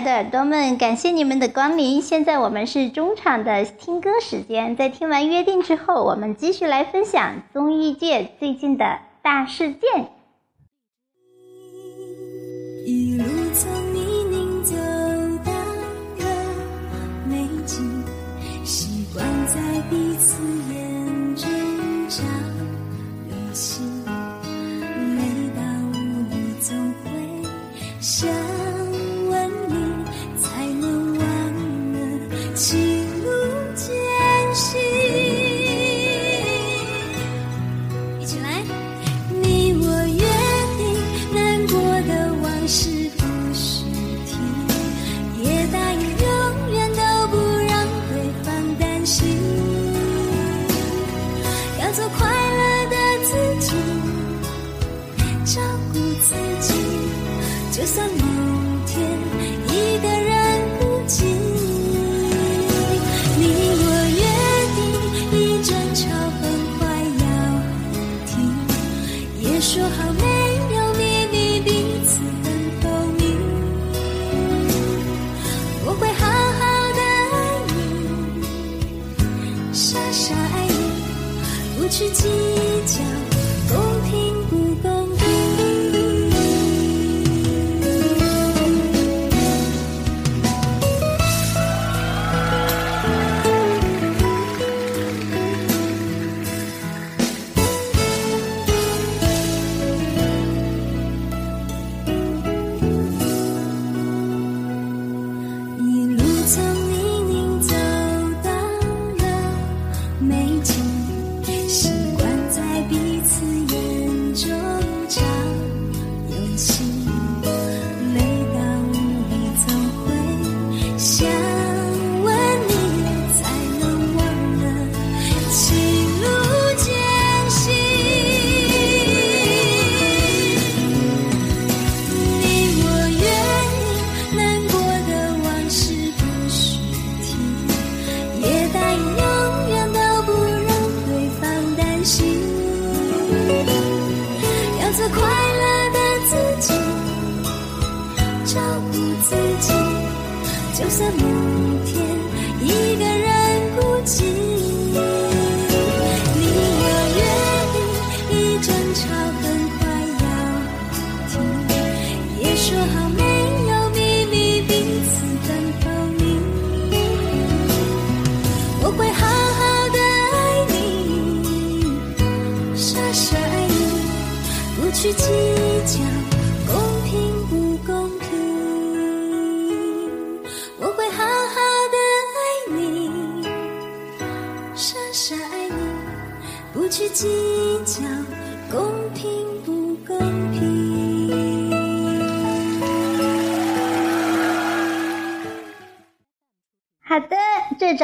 [0.00, 2.00] 的耳朵们，感谢你们的光临。
[2.00, 10.17] 现在我们是中场的听歌时间，在听完约定之后，我们继续来分享综艺界最近的大事件。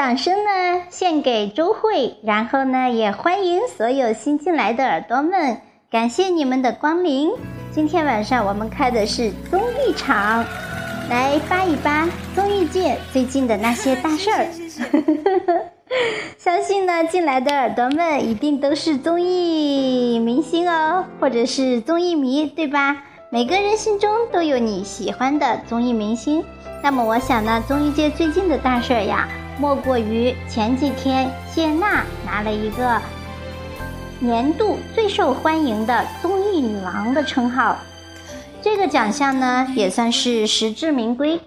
[0.04, 7.30] 掌声呢献给周慧，然后呢也欢迎所有新进来的耳朵们，感谢你们的光临。
[7.72, 10.44] 今天晚上我们开的是综艺场，
[11.08, 14.46] 来扒一扒综艺界最近的那些大事儿。
[16.36, 23.04] 相信呢进来的耳朵们一定都是综艺明星哦，或者是综艺迷，对吧？
[23.30, 26.44] 每个人心中都有你喜欢的综艺明星。
[26.82, 29.26] 那么我想呢，综艺界最近的大事儿呀，
[29.58, 33.00] 莫过于前几天谢娜拿了一个
[34.18, 37.76] 年度最受欢迎的综艺女王的称号。
[38.60, 41.40] 这个奖项呢，也算是实至名归。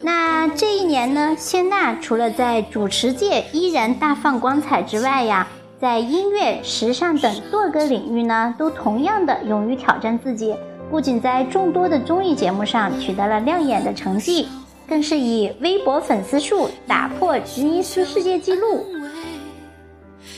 [0.00, 5.46] 那这一年呢，谢娜除了在主持界依然大放光彩之外呀，
[5.78, 10.56] 在音乐、时尚等多个领域呢，都同样的勇于挑战自己。
[10.90, 14.48] 不仅在众多的综艺节目上取得了亮眼的成绩，
[14.90, 18.84] 更是以微博粉丝数打破吉尼斯世界纪录，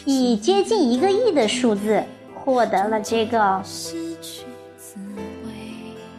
[0.05, 2.05] 以接近一个亿的数字
[2.35, 3.63] 获得了这个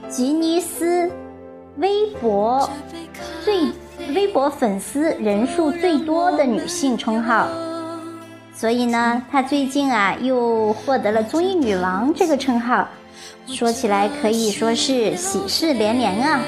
[0.10, 1.08] 吉尼斯
[1.78, 2.68] 微博
[3.46, 3.68] 最
[4.16, 7.48] 微博粉丝人数最多的女性称号。
[8.56, 12.88] 所以呢，她最近啊又获得了综艺女王这个称号，
[13.46, 16.42] 说起来可以说是喜事连连啊。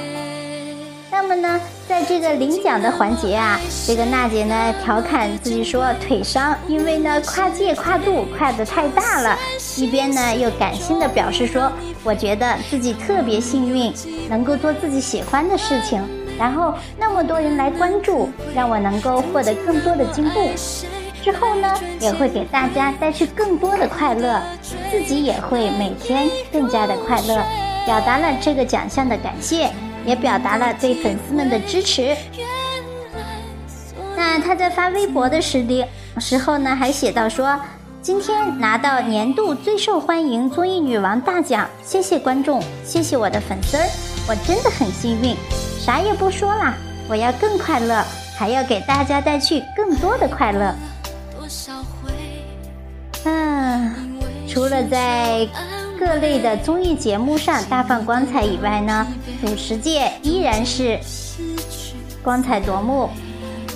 [1.12, 9.38] 那么呢，在这个领奖的环节啊，这个娜姐呢调侃自己说腿伤，因为呢跨界跨度跨得太大了，
[9.78, 11.72] 一边呢又感性的表示说
[12.04, 13.94] 我觉得自己特别幸运，
[14.28, 16.04] 能够做自己喜欢的事情，
[16.40, 20.50] 然后那么多人来关注，让我能够获得更多的进步。
[21.24, 24.42] 之后呢，也会给大家带去更多的快乐，
[24.92, 27.44] 自己也会每天更加的快乐。
[27.86, 29.70] 表达了这个奖项的感谢，
[30.06, 32.16] 也表达了对粉丝们的支持。
[34.16, 35.88] 那他在发微博的时的
[36.20, 37.60] 时候呢，还写到说。
[38.02, 43.84] 今天拿到年度最受欢迎综艺女王大奖，谢谢观众，谢谢我的粉丝儿，
[44.30, 45.36] 我真的很幸运。
[45.80, 46.76] 啥也不说啦，
[47.10, 48.06] 我要更快乐，
[48.38, 50.76] 还要给大家带去更多的快乐。
[53.24, 55.48] 嗯，除了在
[56.00, 59.08] 各类的综艺节目上大放光彩以外呢，
[59.42, 61.00] 主持界依然是
[62.24, 63.10] 光彩夺目。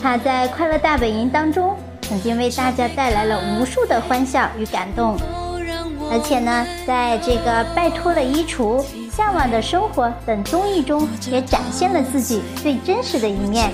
[0.02, 1.76] 他在《快乐大本营》当中。
[2.02, 5.16] 曾经为大家带来了无数的欢笑与感动，
[6.12, 8.80] 而且呢，在这个《拜托了衣橱》
[9.16, 13.72] 《向往的生活》等综艺中，也展现了自己最真实的一面。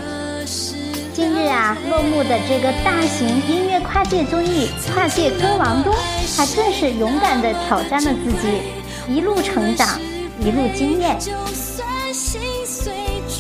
[1.14, 5.96] 近日啊，落幕的这个大型音乐跨界综艺《跨界歌王》中，
[6.36, 8.62] 他更是勇敢地挑战了自己，
[9.08, 10.00] 一路成长，
[10.40, 11.18] 一路惊艳。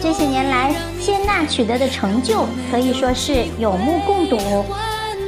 [0.01, 4.37] 这些年来，谢娜取得的成就可以说是有目共睹。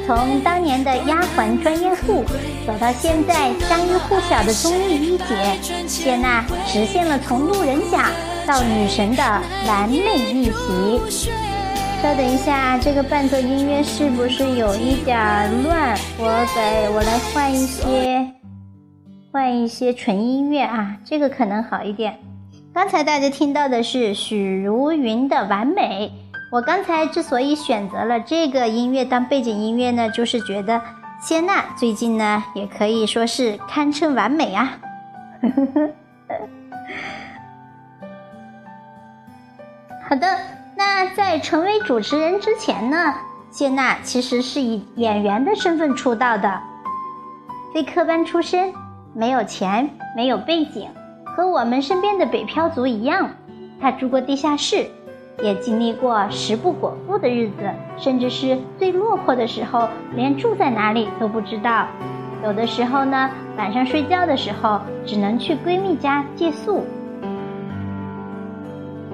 [0.06, 2.24] 从当年的丫鬟专业户，
[2.66, 8.12] 走到现在家喻户晓的综艺一姐，谢娜实现了从路人甲
[8.46, 9.24] 到女神的
[9.68, 11.28] 完美逆袭。
[12.02, 15.18] 稍等一下，这个伴奏音乐是不是有一点
[15.64, 15.98] 乱？
[16.20, 18.32] 我给我来换一些，
[19.32, 22.16] 换一些纯音乐啊，这个可能好一点。
[22.72, 26.12] 刚才大家听到的是许茹芸的《完美》。
[26.52, 30.80] 我刚才之所以选择了这个音乐当背景音乐呢，就是觉得
[31.22, 34.78] 谢娜最近呢也可以说是堪称完美啊。
[35.42, 35.90] 呵呵呵
[40.08, 40.40] 好的，
[40.78, 43.12] 那在成为主持人之前呢，
[43.50, 46.62] 谢娜其实是以演员的身份出道的，
[47.74, 48.72] 非科班出身，
[49.12, 50.88] 没有钱，没有背景，
[51.36, 53.28] 和我们身边的北漂族一样，
[53.82, 54.86] 她住过地下室。
[55.44, 61.88] 也经历过食不果腹的日子，甚至是最落魄的时候，连住在哪里都不知道。
[62.44, 66.84] 有的时候呢，晚上睡觉的时候只能去闺蜜家借宿。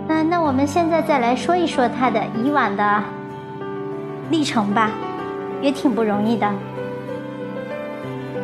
[0.07, 3.03] 嗯，那我们现在再来说一说她的以往的
[4.29, 4.91] 历程吧，
[5.61, 6.50] 也挺不容易的。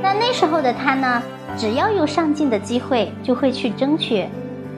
[0.01, 1.21] 那那时候的她呢，
[1.57, 4.25] 只要有上镜的机会，就会去争取，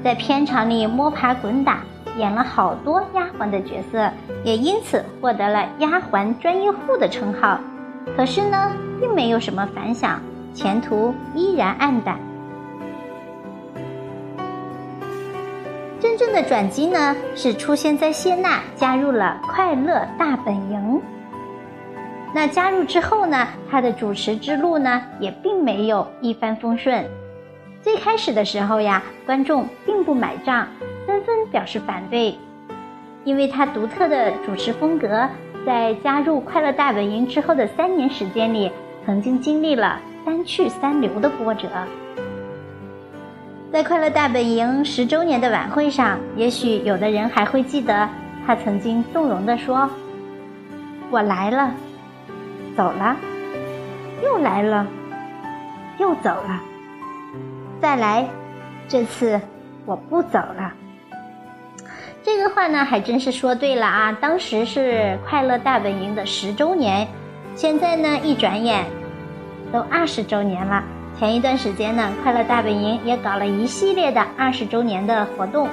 [0.03, 1.79] 在片场里摸爬滚打。
[2.17, 4.11] 演了好多丫鬟的角色，
[4.43, 7.57] 也因此获得了丫鬟专业户的称号。
[8.17, 10.19] 可是呢，并没有什么反响，
[10.53, 12.19] 前途依然暗淡。
[16.01, 20.99] 真正的转机呢，是出现在谢娜加入了《快乐大本营》。
[22.33, 27.05] 那加入之后呢，她的主持之路呢，也并没有一帆风顺。
[27.83, 30.67] 最开始的时候呀，观众并不买账。
[31.05, 32.35] 纷纷表示反对，
[33.23, 35.29] 因为她独特的主持风格，
[35.67, 38.71] 在加入《快乐大本营》之后的三年时间里，
[39.05, 41.67] 曾经经历了三去三留的波折。
[43.71, 48.09] 在《快乐大本营》十周年的晚会上，也许有的人还会记得
[48.45, 49.89] 他曾经动容地说
[51.09, 51.73] ：“我来了，
[52.75, 53.15] 走了，
[54.21, 54.85] 又来了，
[55.99, 56.59] 又走了，
[57.81, 58.27] 再来，
[58.89, 59.39] 这次
[59.85, 60.73] 我不走了。”
[62.23, 64.11] 这个话呢，还真是说对了啊！
[64.19, 67.07] 当时是《快乐大本营》的十周年，
[67.55, 68.85] 现在呢，一转眼
[69.71, 70.83] 都二十周年了。
[71.21, 75.69] 前一段时间呢，《快乐大本营》也搞了一系列的二十周年的活动。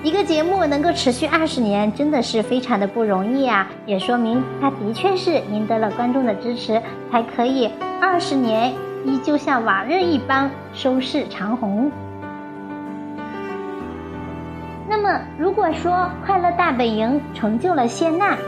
[0.00, 3.68] 一个节目能够持续二十年，真的是非常的不容易啊！
[3.84, 7.68] 也说明它的确是赢得了观众的支持，才可以
[8.00, 8.72] 二十年
[9.04, 11.90] 依旧像往日一般收视长虹。
[14.88, 15.92] 那么，如果说
[16.24, 18.38] 《快乐大本营》成就了谢娜，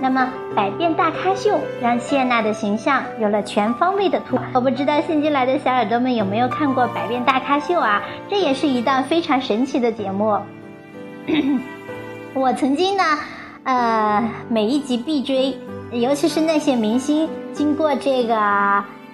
[0.00, 1.50] 那么《百变大咖秀》
[1.82, 4.44] 让谢娜的形象有了全方位的突破。
[4.54, 8.02] 我不知道新进来的小耳朵们有没有看过《百变大咖秀》啊？
[8.28, 10.38] 这也是一档非常神奇的节目。
[12.32, 13.02] 我曾经呢，
[13.64, 15.54] 呃，每一集必追，
[15.90, 18.34] 尤其是那些明星经过这个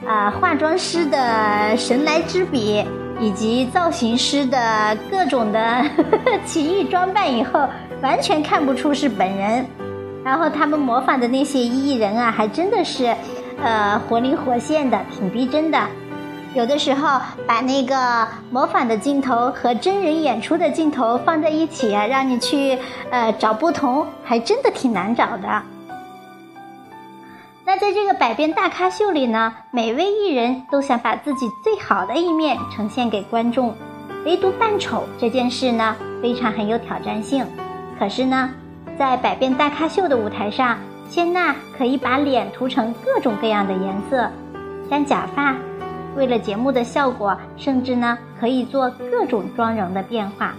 [0.06, 2.84] 呃化妆师的神来之笔。
[3.18, 5.82] 以及造型师的各种的
[6.44, 7.66] 奇异装扮以后，
[8.02, 9.64] 完全看不出是本人。
[10.26, 13.14] 然后他们模仿的那些艺人啊，还真的是，
[13.62, 15.80] 呃，活灵活现的，挺逼真的。
[16.52, 22.76] 有的时候把那个模仿的镜头和真人演出的镜头放在一起啊，让你去
[23.10, 25.62] 呃找不同，还真的挺难找的。
[27.64, 33.72] 那在这个百变大咖秀里呢，每位艺人都想把自己最好的一面呈现给观众，
[34.24, 37.46] 唯独扮丑这件事呢，非常很有挑战性。
[37.96, 38.50] 可是呢，
[38.98, 44.30] 在百变大咖秀的舞台上，谢娜可以把脸涂成各种各样的颜色，
[44.88, 45.54] 粘假发，
[46.16, 50.54] 为了节目的效果，甚至呢可以做各种妆容的变化，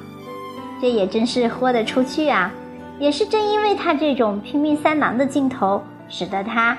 [0.80, 2.52] 这也真是豁得出去啊！
[3.00, 6.78] 也是正因为她这种拼命三郎的镜头，使得她。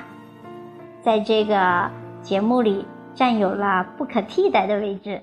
[1.03, 1.91] 在这个
[2.23, 5.21] 节目里占有了不可替代的位置。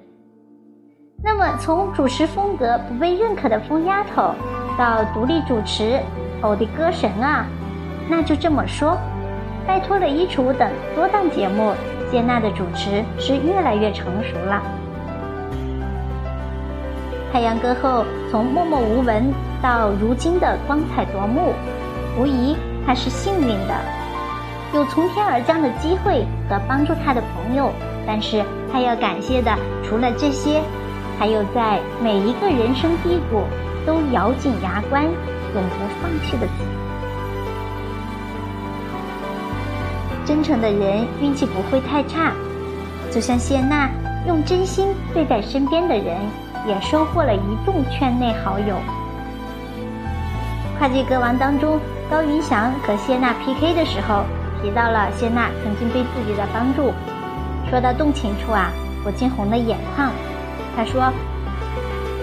[1.23, 4.33] 那么，从主持风格不被认可的疯丫头，
[4.77, 5.99] 到独立主持
[6.47, 7.45] 我的歌神啊，
[8.07, 8.97] 那就这么说，
[9.65, 11.73] 拜托了衣橱等多档节目，
[12.11, 14.61] 谢娜的主持是越来越成熟了。
[17.33, 21.53] 太阳歌后从默默无闻到如今的光彩夺目，
[22.17, 23.75] 无疑她是幸运的。
[24.73, 27.71] 有从天而降的机会和帮助他的朋友，
[28.05, 29.51] 但是他要感谢的
[29.83, 30.61] 除了这些，
[31.17, 33.43] 还有在每一个人生低谷
[33.85, 35.05] 都咬紧牙关、
[35.55, 36.47] 永不放弃的。
[40.23, 42.33] 真诚的人运气不会太差，
[43.11, 43.89] 就像谢娜
[44.27, 46.17] 用真心对待身边的人，
[46.67, 48.75] 也收获了一众圈内好友。
[50.77, 51.79] 跨界歌王当中，
[52.11, 54.23] 高云翔和谢娜 PK 的时候。
[54.63, 56.91] 提到了谢娜曾经对自己的帮助，
[57.69, 58.71] 说到动情处啊，
[59.05, 60.09] 我惊红了眼眶。
[60.75, 61.13] 他说：“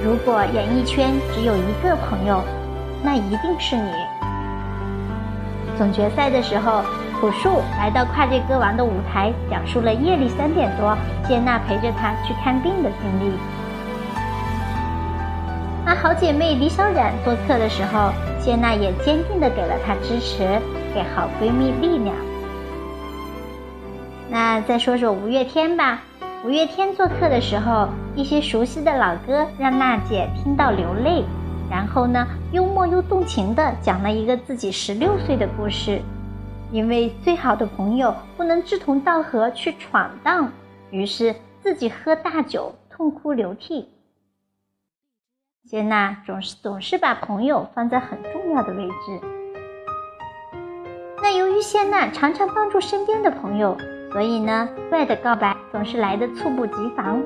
[0.03, 2.43] 如果演艺圈只有一个朋友，
[3.03, 3.91] 那一定是你。”
[5.77, 6.83] 总决赛的时候，
[7.21, 13.33] 朴树来到跨界歌王的舞台，讲述了夜里三点多谢娜陪着他去看病的经历。
[15.85, 20.61] 那好姐妹李小冉做客的时候，谢娜也坚定的给了她支持，
[20.95, 22.15] 给好闺蜜力量。
[24.29, 26.01] 那再说说五月天吧。
[26.45, 31.25] 五月天做客的时候，一些熟悉的老歌让娜姐听到流泪。
[31.73, 36.03] 然后呢，幽默又动情地讲了一个自己十六岁的故事。
[36.71, 40.53] 因为最好的朋友不能志同道合去闯荡，
[40.91, 43.89] 于是自己喝大酒，痛哭流涕。
[45.65, 49.21] 谢娜总是总是把朋友放在很重要的位置。
[51.23, 53.75] 那由于谢娜常常帮助身边的朋友。
[54.13, 57.23] 所以呢，爱的告白总是来的猝不及防。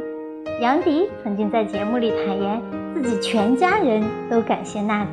[0.58, 2.62] 杨迪曾经在节目里坦言，
[2.94, 5.10] 自己全家人都感谢娜姐。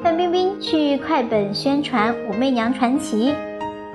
[0.00, 3.32] 范冰冰去快本宣传《武媚娘传奇》，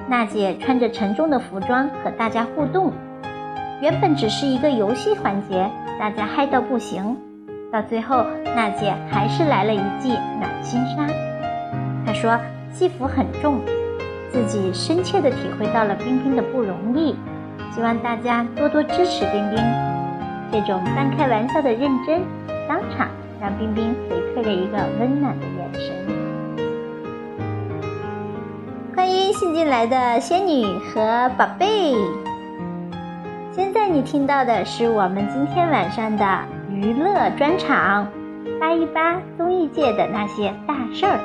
[0.09, 2.91] 娜姐穿着沉重的服装和大家互动。
[3.81, 7.17] 原本只是一个游戏环节，大家嗨到不行。
[7.71, 11.07] 到最后，娜姐还是来了一记暖心杀。
[12.05, 12.37] 她说
[12.73, 13.61] 戏服很重。
[14.29, 17.13] 自己深切地体会到了冰冰的不容易，
[17.73, 19.57] 希望大家多多支持冰冰。
[20.51, 22.21] 这种半开玩笑的认真，
[22.67, 23.07] 当场
[23.39, 25.93] 让冰冰回馈了一个温暖的眼神。
[28.93, 31.95] 欢迎新进来的仙女和宝贝。
[33.53, 38.05] 现在你听到的是我们今天晚上的娱乐专场，
[38.59, 41.17] 扒一扒综艺界的那些大事儿。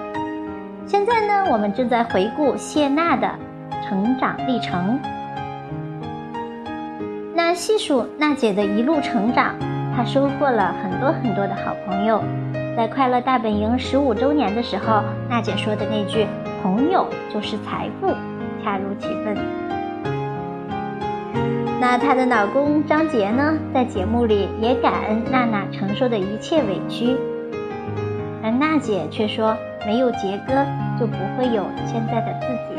[0.86, 3.28] 现在呢，我们正在回顾谢娜的
[3.88, 4.96] 成长历程。
[7.46, 9.54] 那细数娜姐的一路成长，
[9.94, 12.20] 她收获了很多很多的好朋友。
[12.76, 15.00] 在快乐大本营十五周年的时候，
[15.30, 16.26] 娜姐说的那句
[16.60, 18.12] “朋友就是财富”，
[18.64, 19.36] 恰如其分。
[21.80, 27.16] 那她的老公张杰呢，在节目里也感恩娜娜承受的一切委屈，
[28.42, 29.56] 而娜姐却说。
[29.86, 30.52] 没有杰哥，
[30.98, 32.74] 就不会有现在的自己。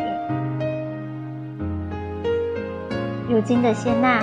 [3.30, 4.22] 如今的谢娜，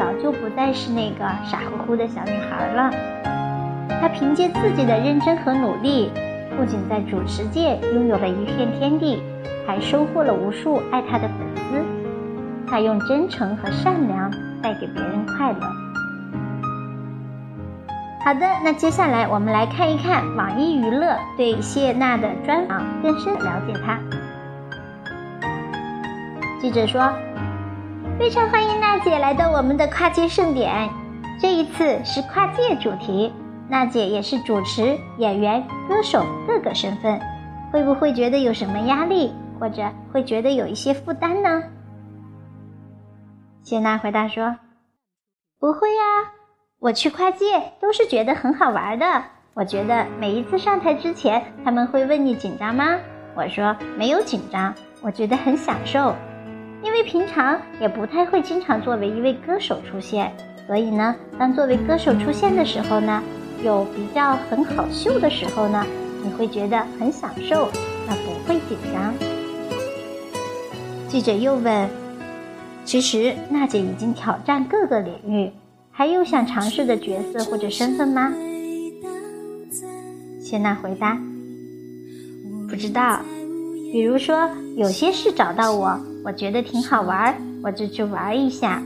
[0.00, 2.90] 早就不再是那个傻乎乎的小女孩了。
[4.00, 6.10] 她凭借自己的认真和努力，
[6.56, 9.22] 不仅在主持界拥有了一片天地，
[9.66, 11.84] 还收获了无数爱她的粉丝。
[12.66, 14.30] 她用真诚和善良
[14.62, 15.58] 带给别人快乐。
[18.24, 23.98] 好的，那接下来我们来看一看网易娱乐对谢娜的专访，更深了解她。
[26.58, 27.12] 记者说
[28.20, 30.90] ：“非常欢迎娜姐来到我们的跨界盛典，
[31.40, 33.32] 这一次是跨界主题，
[33.66, 37.18] 娜姐也是主持、演员、歌手各个身份，
[37.72, 41.62] 会不会觉得有什么压力，或者会觉得有一些负担呢？”
[43.64, 44.54] 谢娜回答说
[45.58, 46.02] ：“不会呀，
[46.78, 49.06] 我去跨界都是觉得很好玩的。
[49.54, 52.98] 我觉得每一次上台之前，他们会问你紧张吗？
[53.34, 56.14] 我说没有紧张，我觉得很享受，
[56.82, 60.32] 因为平常也不太会经常作为一位歌手出现，
[60.66, 63.22] 所以呢，当作为歌手出现的时候呢，
[63.62, 65.84] 有比较很好秀的时候呢，
[66.24, 67.68] 你会觉得很享受，
[68.06, 69.14] 那不会紧张。”
[71.06, 71.88] 记者又问
[72.84, 75.50] ：“其实娜姐已经挑战各个领域，
[75.90, 78.32] 还有想尝试的角色或者身份吗？”
[80.40, 81.20] 谢娜回答
[82.70, 83.20] ：“不知道。
[83.92, 88.82] 比如说，有些事找到我，我觉得挺好玩，我就去玩一下。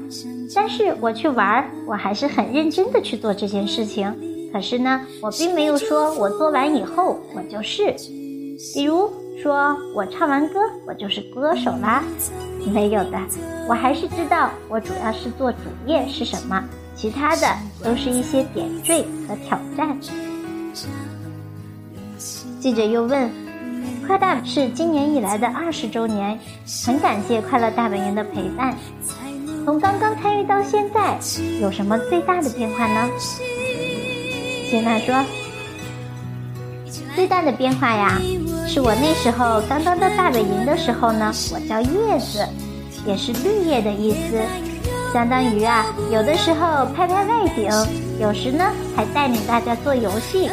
[0.55, 4.15] 但是我去玩，我还是很认真的去做这件事情。
[4.53, 7.95] 可是呢，我并没有说我做完以后我就是。
[8.75, 9.11] 比如。”
[9.43, 12.05] 说我唱完歌，我就是歌手啦？
[12.73, 13.19] 没有的，
[13.69, 16.65] 我还是知道我主要是做主业是什么，
[16.95, 17.47] 其他的
[17.83, 19.99] 都是一些点缀和挑战。
[22.61, 23.29] 记者又问
[24.07, 26.39] ：“快大是今年以来的二十周年，
[26.87, 28.75] 很感谢快乐大本营的陪伴。
[29.65, 31.19] 从刚刚参与到现在，
[31.61, 33.09] 有什么最大的变化呢？”
[34.69, 35.25] 谢娜说
[37.17, 38.21] ：“最大的变化呀。”
[38.67, 42.47] 是我那时候刚刚到大本营的时候呢，我叫叶子，
[43.07, 44.41] 也是绿叶的意思，
[45.13, 47.71] 相当于啊，有的时候拍拍外景，
[48.21, 48.65] 有时呢
[48.97, 50.51] 还带领大家做游戏。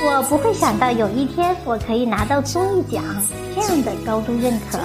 [0.00, 3.02] 我不会想到有一天我可以拿到综艺奖
[3.54, 4.78] 这样的高度认可，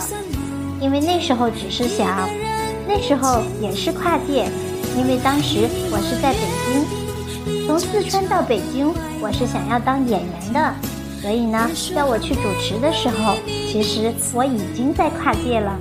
[0.80, 2.28] 因为那时候只是想，
[2.88, 4.48] 那时候也是跨界，
[4.98, 10.74] 因为当时我是在北京，从四川到北京，我是想要当演员的。
[11.22, 15.78] 所以呢，叫我去主持的时候，其实我已经在跨界了。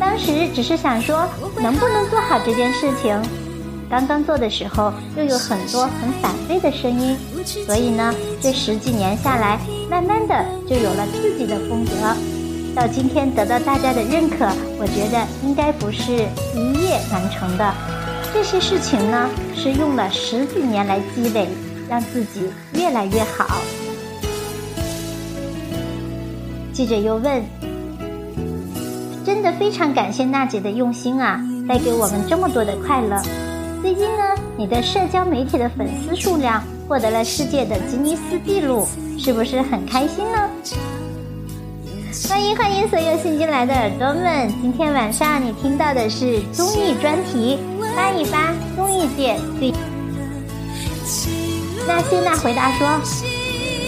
[0.00, 1.28] 当时只是想说，
[1.60, 3.20] 能不能做好这件事情。
[3.94, 7.16] 刚刚做的时候，又有很多很反对的声音，
[7.64, 10.34] 所以呢，这十几年下来，慢慢的
[10.68, 11.92] 就有了自己的风格。
[12.74, 14.48] 到今天得到大家的认可，
[14.80, 16.10] 我觉得应该不是
[16.56, 17.72] 一夜完成的。
[18.32, 21.46] 这些事情呢，是用了十几年来积累，
[21.88, 23.60] 让自己越来越好。
[26.72, 27.44] 记者又问
[29.24, 33.22] ：“真的非常感谢娜姐的用心啊，带给我们这么多的快乐。
[33.84, 34.22] 最近呢，
[34.56, 40.48] 你的社交媒体的粉丝数量获得了世界的吉尼斯纪录，是不是很开心呢？”
[42.26, 47.58] 欢迎欢迎所有新进来的耳朵们，今天晚上你听到的是综艺专题，
[47.94, 49.70] 扒一扒综艺界最。
[51.86, 52.86] 那谢娜回答说：“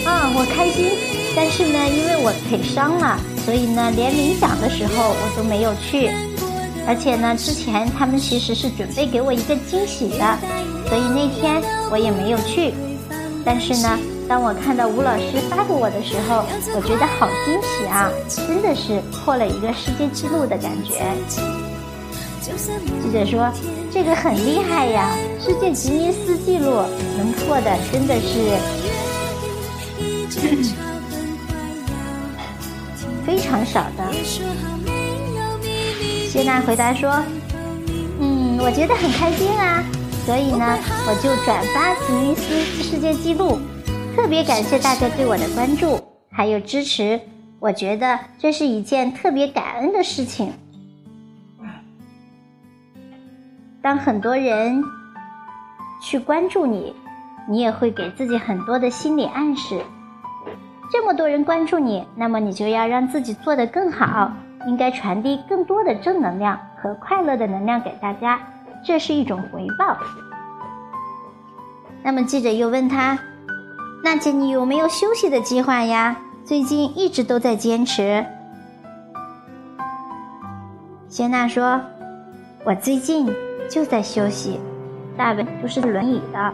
[0.05, 0.91] 啊，我开心。”
[1.35, 6.11] 但是呢，因为我腿伤了，所以呢，连领奖的时候我都没有去。
[6.87, 10.37] 而且呢，之前他们其实是准备给我一个惊喜的，
[10.87, 12.73] 所以那天我也没有去。
[13.43, 16.45] 但是呢，当我看到吴老师发给我的时候，
[16.75, 18.09] 我觉得好惊喜啊！
[18.29, 21.03] 真的是破了一个世界纪录的感觉。
[23.03, 23.51] 记者说
[23.91, 25.11] ：“这个很厉害呀，
[25.43, 26.81] 世界吉尼斯纪录
[27.17, 28.57] 能破的真的是。
[33.27, 34.76] ”非常少的。
[36.37, 37.09] 谢娜回答说
[38.21, 39.83] ：“嗯，我觉得很开心啊，
[40.23, 43.59] 所以呢，我就转发吉尼斯世界纪录。
[44.15, 47.19] 特别感谢大家对我的关注还有支持，
[47.59, 50.53] 我觉得这是一件特别感恩的事情。
[53.81, 54.83] 当很多人
[55.99, 56.93] 去关注你，
[57.49, 59.81] 你也会给自己很多的心理暗示。”
[60.93, 64.31] 这么多人关注你，那么你就要让自己做得更好，
[64.67, 68.39] 应该传递更多的正能量和快乐的能量给大家，
[68.83, 69.97] 这是一种回报。
[72.03, 73.17] 那么记者又问他
[74.03, 76.15] ：“娜姐，你有没有休息的计划呀？
[76.43, 78.25] 最近一直都在坚持。”
[81.09, 81.81] 谢娜说
[82.63, 83.33] ：“我最近
[83.69, 84.59] 就在休息，
[85.17, 86.53] 大本就是轮椅的，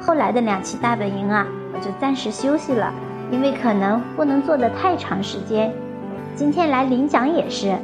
[0.00, 2.92] 后来的两期大本营啊，我就暂时休息了。”
[3.30, 5.70] 因为可能不能做的太长时间，
[6.38, 7.76] 今天来领奖也是。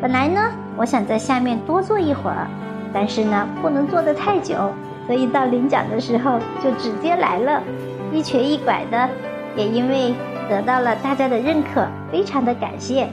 [0.00, 0.40] 本来呢，
[0.78, 2.46] 我想在下面多坐一会儿，
[2.90, 4.72] 但是呢，不能坐的太久，
[5.06, 7.62] 所以到领奖的时候就直接来了，
[8.10, 9.06] 一瘸一拐的，
[9.58, 10.14] 也因为
[10.48, 13.06] 得到了大家的认可，非常的感谢。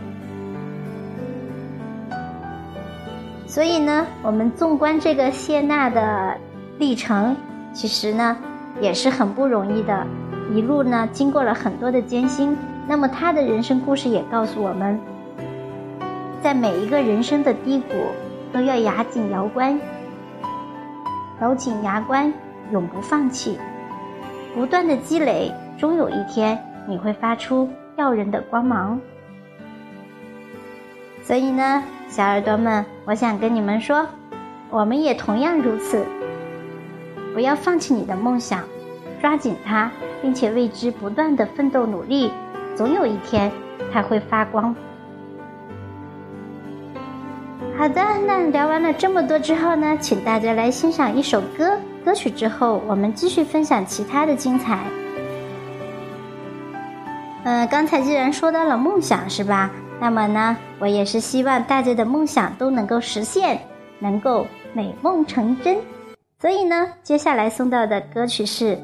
[3.46, 6.38] 所以呢，我们纵观这个谢娜的
[6.80, 7.36] 历程，
[7.74, 8.38] 其实呢，
[8.80, 10.08] 也是很不容易的。
[10.54, 12.58] 一路呢，经过了很多的艰辛。
[12.88, 15.00] 那么他的人生故事也告诉我们，
[16.42, 17.94] 在每一个人生的低谷，
[18.54, 19.80] 都要牙紧牙关，
[21.42, 22.32] 咬紧牙关，
[22.72, 23.58] 永不放弃，
[24.54, 27.68] 不断的积累，终有一天你会发出
[27.98, 29.00] 耀人的光芒。
[31.24, 34.06] 所以呢，小耳朵们，我想跟你们说，
[34.70, 36.06] 我们也同样如此。
[37.34, 38.64] 不要放弃你的梦想，
[39.20, 42.32] 抓紧它，并且为之不断的奋斗努力，
[42.76, 43.52] 总有一天
[43.92, 44.76] 它会发光。
[47.78, 51.78] 好的，那聊完了这么多之后呢，请大家来欣赏一首歌。
[52.06, 54.80] 歌曲之后，我们继续分享其他的精彩。
[57.44, 59.72] 嗯，刚才既然说到了梦想，是吧？
[60.00, 63.60] 那么呢，我也是希望大家的梦想都能够实现，
[64.00, 65.78] 能够美梦成真。
[66.40, 68.78] 所以呢，接下来送到的歌曲是。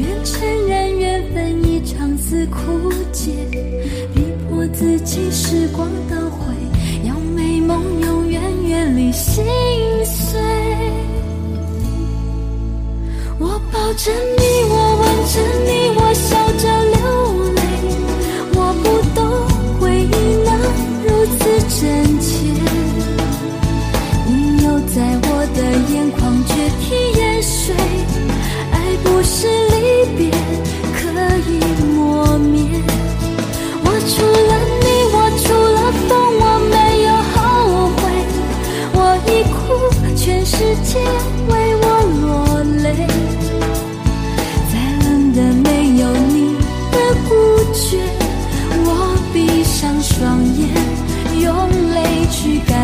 [0.00, 3.32] 愿承认缘分已长此枯竭，
[4.14, 6.54] 逼迫自己时光倒回，
[7.04, 9.44] 要美梦永远远离心
[10.04, 10.40] 碎。
[13.40, 16.64] 我抱着你，我吻着你，我笑着
[29.40, 29.76] 是离
[30.16, 30.20] 别
[30.98, 30.98] 可
[31.48, 31.50] 以
[31.94, 32.56] 磨灭。
[33.84, 34.12] 我除
[34.48, 34.50] 了
[34.82, 35.46] 你，我除
[35.76, 36.10] 了风，
[36.42, 36.74] 我没
[37.06, 37.36] 有后
[37.98, 38.00] 悔。
[38.94, 38.98] 我
[39.28, 39.56] 已哭，
[40.16, 40.90] 全世界
[41.48, 41.84] 为我
[42.20, 42.26] 落
[42.82, 42.86] 泪。
[45.38, 45.68] 的没
[46.00, 46.36] 有你
[46.90, 46.96] 的
[47.28, 47.30] 孤
[47.72, 47.86] 绝，
[48.84, 48.88] 我
[49.32, 50.60] 闭上双眼，
[51.40, 51.48] 用
[51.94, 51.96] 泪
[52.32, 52.77] 去感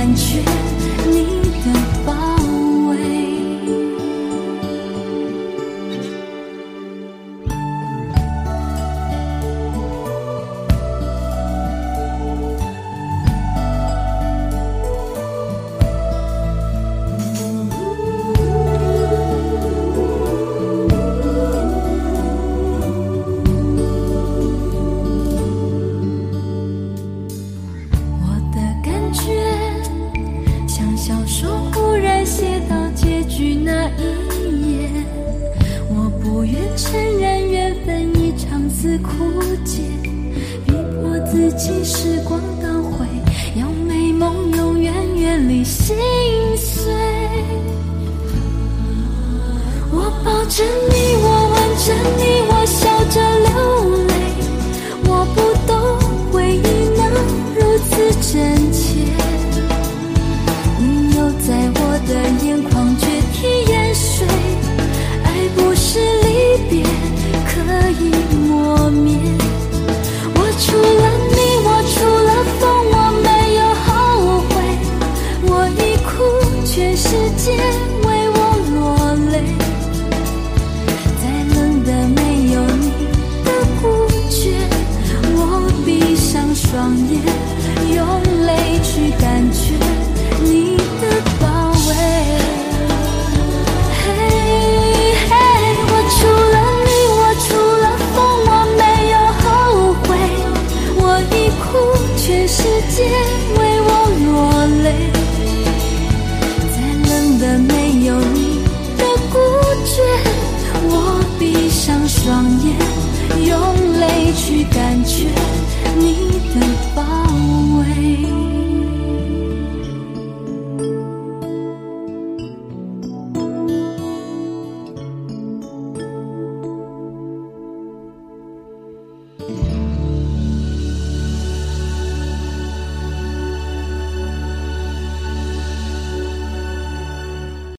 [50.57, 51.04] 是你，